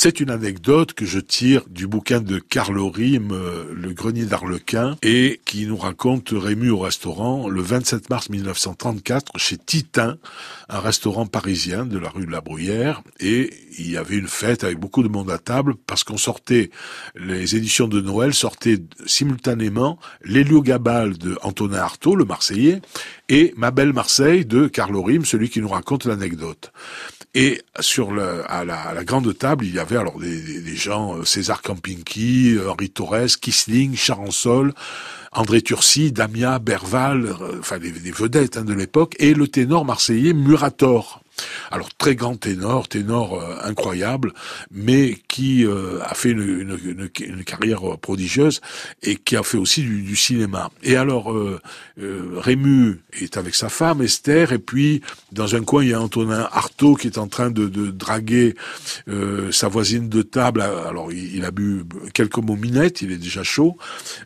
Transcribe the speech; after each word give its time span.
C'est 0.00 0.20
une 0.20 0.30
anecdote 0.30 0.92
que 0.92 1.04
je 1.04 1.18
tire 1.18 1.64
du 1.68 1.88
bouquin 1.88 2.20
de 2.20 2.38
Carl 2.38 2.78
Rime, 2.78 3.32
euh, 3.32 3.64
Le 3.74 3.92
grenier 3.92 4.26
d'Arlequin, 4.26 4.96
et 5.02 5.40
qui 5.44 5.66
nous 5.66 5.76
raconte 5.76 6.28
Rému 6.30 6.70
au 6.70 6.78
restaurant 6.78 7.48
le 7.48 7.60
27 7.60 8.08
mars 8.08 8.30
1934 8.30 9.32
chez 9.38 9.56
Titin, 9.56 10.16
un 10.68 10.78
restaurant 10.78 11.26
parisien 11.26 11.84
de 11.84 11.98
la 11.98 12.10
rue 12.10 12.26
de 12.26 12.30
la 12.30 12.40
Bruyère, 12.40 13.02
et 13.18 13.50
il 13.76 13.90
y 13.90 13.96
avait 13.96 14.14
une 14.14 14.28
fête 14.28 14.62
avec 14.62 14.78
beaucoup 14.78 15.02
de 15.02 15.08
monde 15.08 15.32
à 15.32 15.38
table 15.38 15.74
parce 15.74 16.04
qu'on 16.04 16.16
sortait, 16.16 16.70
les 17.16 17.56
éditions 17.56 17.88
de 17.88 18.00
Noël 18.00 18.34
sortaient 18.34 18.78
simultanément 19.04 19.98
L'Héliogabal 20.22 21.18
de 21.18 21.36
Antonin 21.42 21.78
Artaud, 21.78 22.14
le 22.14 22.24
Marseillais, 22.24 22.82
et 23.28 23.52
Ma 23.56 23.70
belle 23.70 23.92
Marseille 23.92 24.44
de 24.44 24.66
Carlo 24.66 25.02
Rime, 25.02 25.24
celui 25.24 25.50
qui 25.50 25.60
nous 25.60 25.68
raconte 25.68 26.04
l'anecdote. 26.04 26.72
Et 27.34 27.62
sur 27.78 28.10
le, 28.10 28.42
à, 28.50 28.64
la, 28.64 29.04
grande 29.04 29.36
table, 29.36 29.66
il 29.66 29.74
y 29.74 29.78
avait 29.78 29.98
alors 29.98 30.18
des, 30.18 30.76
gens, 30.76 31.16
euh, 31.16 31.24
César 31.24 31.60
Campinki, 31.62 32.56
Henri 32.66 32.90
Torres, 32.90 33.38
Kisling, 33.40 33.94
Charansol, 33.94 34.72
André 35.32 35.60
Turcy, 35.60 36.10
Damia, 36.10 36.58
Berval, 36.58 37.26
euh, 37.26 37.58
enfin 37.60 37.78
des, 37.78 37.92
des 37.92 38.10
vedettes 38.10 38.56
hein, 38.56 38.64
de 38.64 38.72
l'époque, 38.72 39.14
et 39.18 39.34
le 39.34 39.46
ténor 39.46 39.84
marseillais 39.84 40.32
Murator. 40.32 41.22
Alors 41.70 41.94
très 41.94 42.14
grand 42.14 42.36
ténor, 42.36 42.88
ténor 42.88 43.40
euh, 43.40 43.56
incroyable, 43.64 44.32
mais 44.70 45.18
qui 45.28 45.66
euh, 45.66 46.00
a 46.02 46.14
fait 46.14 46.30
une, 46.30 46.78
carrière 47.44 47.98
prodigieuse 47.98 48.60
et 49.02 49.16
qui 49.16 49.36
a 49.36 49.42
fait 49.42 49.58
aussi 49.58 49.82
du, 49.82 50.16
cinéma. 50.16 50.70
Et 50.82 50.96
alors 50.96 51.32
euh, 51.32 51.60
Rému 51.98 53.00
est 53.20 53.36
avec 53.36 53.54
sa 53.54 53.68
femme 53.68 54.02
Esther, 54.02 54.52
et 54.52 54.58
puis 54.58 55.02
dans 55.32 55.54
un 55.54 55.62
coin 55.62 55.82
il 55.82 55.90
y 55.90 55.94
a 55.94 56.00
Antonin 56.00 56.48
Artaud 56.52 56.94
qui 56.94 57.06
est 57.06 57.18
en 57.18 57.28
train 57.28 57.50
de, 57.50 57.68
de 57.68 57.90
draguer 57.90 58.54
sa 59.50 59.68
voisine 59.68 60.08
de 60.08 60.22
table. 60.22 60.60
Alors 60.60 61.12
il, 61.12 61.36
il, 61.36 61.44
a 61.44 61.50
bu 61.50 61.84
quelques 62.14 62.38
mots 62.38 62.56
minettes, 62.56 63.02
il 63.02 63.12
est 63.12 63.18
déjà 63.18 63.42
chaud. 63.42 63.76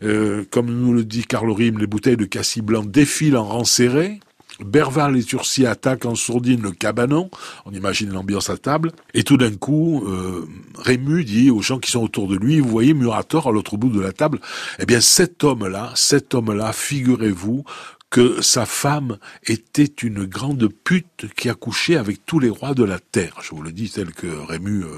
comme 0.00 0.66
nous 0.66 0.92
le 0.92 1.04
dit 1.04 1.24
Carlo 1.24 1.54
Rime, 1.54 1.78
les 1.78 1.86
bouteilles 1.86 2.16
de 2.16 2.24
cassis 2.24 2.62
blanc 2.62 2.84
défilent 2.84 3.36
en 3.36 3.44
rang 3.44 3.64
serré. 3.64 4.20
Berval 4.64 5.16
et 5.16 5.24
Turcy 5.24 5.66
attaquent 5.66 6.06
en 6.06 6.14
sourdine 6.14 6.62
le 6.62 6.72
cabanon, 6.72 7.30
on 7.66 7.72
imagine 7.72 8.10
l'ambiance 8.12 8.50
à 8.50 8.56
table, 8.56 8.92
et 9.14 9.22
tout 9.22 9.36
d'un 9.36 9.54
coup, 9.54 10.04
euh, 10.06 10.46
Rému 10.78 11.24
dit 11.24 11.50
aux 11.50 11.62
gens 11.62 11.78
qui 11.78 11.90
sont 11.90 12.02
autour 12.02 12.28
de 12.28 12.36
lui, 12.36 12.60
vous 12.60 12.68
voyez 12.68 12.94
Murator 12.94 13.48
à 13.48 13.52
l'autre 13.52 13.76
bout 13.76 13.90
de 13.90 14.00
la 14.00 14.12
table, 14.12 14.40
eh 14.78 14.86
bien 14.86 15.00
cet 15.00 15.44
homme-là, 15.44 15.92
cet 15.94 16.34
homme-là, 16.34 16.72
figurez-vous 16.72 17.64
que 18.10 18.42
sa 18.42 18.66
femme 18.66 19.18
était 19.46 19.84
une 19.84 20.24
grande 20.24 20.68
pute 20.68 21.26
qui 21.36 21.48
a 21.48 21.54
couché 21.54 21.96
avec 21.96 22.26
tous 22.26 22.40
les 22.40 22.50
rois 22.50 22.74
de 22.74 22.82
la 22.82 22.98
terre. 22.98 23.36
Je 23.40 23.50
vous 23.50 23.62
le 23.62 23.70
dis 23.70 23.88
tel 23.88 24.12
que 24.12 24.26
Rému 24.26 24.82
euh, 24.82 24.88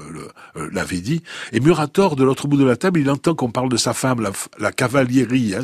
euh, 0.55 0.69
l'avait 0.71 0.99
dit. 0.99 1.21
Et 1.51 1.59
Murator, 1.59 2.15
de 2.15 2.23
l'autre 2.23 2.47
bout 2.47 2.57
de 2.57 2.65
la 2.65 2.75
table, 2.75 2.99
il 2.99 3.09
entend 3.11 3.35
qu'on 3.35 3.51
parle 3.51 3.69
de 3.69 3.77
sa 3.77 3.93
femme, 3.93 4.19
la, 4.19 4.31
la 4.57 4.71
cavaliérie. 4.71 5.53
Hein, 5.53 5.61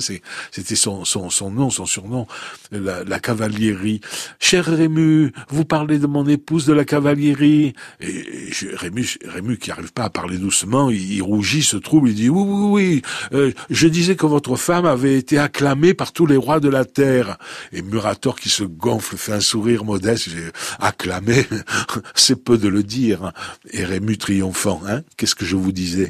C'était 0.51 0.75
son, 0.75 1.05
son, 1.05 1.31
son, 1.31 1.49
nom, 1.49 1.71
son 1.71 1.87
surnom, 1.87 2.27
la, 2.71 3.03
la 3.03 3.19
cavaliérie. 3.19 3.99
Cher 4.39 4.65
Rému, 4.65 5.33
vous 5.49 5.65
parlez 5.65 5.97
de 5.97 6.05
mon 6.05 6.27
épouse 6.27 6.67
de 6.67 6.73
la 6.73 6.85
cavaliérie. 6.85 7.73
Et, 7.99 8.51
je, 8.51 8.67
Rému, 8.75 9.07
Rému, 9.25 9.57
qui 9.57 9.69
n'arrive 9.69 9.91
pas 9.91 10.03
à 10.03 10.09
parler 10.11 10.37
doucement, 10.37 10.91
il, 10.91 11.13
il, 11.13 11.23
rougit, 11.23 11.63
se 11.63 11.77
trouble, 11.77 12.09
il 12.09 12.15
dit 12.15 12.29
oui, 12.29 12.43
oui, 12.45 12.69
oui. 12.69 13.01
Euh, 13.33 13.51
je 13.71 13.87
disais 13.87 14.15
que 14.15 14.27
votre 14.27 14.55
femme 14.55 14.85
avait 14.85 15.15
été 15.15 15.39
acclamée 15.39 15.95
par 15.95 16.11
tous 16.11 16.27
les 16.27 16.37
rois 16.37 16.59
de 16.59 16.69
la 16.69 16.85
terre. 16.85 17.38
Et 17.71 17.81
Murator 17.81 18.39
qui 18.39 18.49
se 18.49 18.63
gonfle 18.63 19.17
fait 19.17 19.33
un 19.33 19.41
sourire 19.41 19.83
modeste, 19.83 20.29
acclamé, 20.79 21.45
c'est 22.15 22.41
peu 22.41 22.57
de 22.57 22.67
le 22.67 22.83
dire. 22.83 23.33
Et 23.71 23.83
Rému 23.83 24.17
triomphant, 24.17 24.81
hein. 24.87 25.01
Qu'est-ce 25.17 25.35
que 25.35 25.45
je 25.45 25.55
vous 25.55 25.71
disais? 25.71 26.07